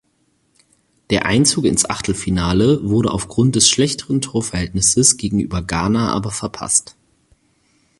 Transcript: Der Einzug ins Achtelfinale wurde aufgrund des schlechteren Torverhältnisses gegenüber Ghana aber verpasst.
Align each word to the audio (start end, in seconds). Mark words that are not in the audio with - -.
Der 1.11 1.27
Einzug 1.27 1.65
ins 1.65 1.87
Achtelfinale 1.87 2.89
wurde 2.89 3.11
aufgrund 3.11 3.53
des 3.55 3.69
schlechteren 3.69 4.19
Torverhältnisses 4.19 5.17
gegenüber 5.17 5.61
Ghana 5.61 6.11
aber 6.11 6.31
verpasst. 6.31 6.95